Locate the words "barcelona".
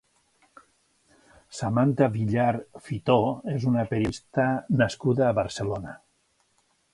5.43-5.95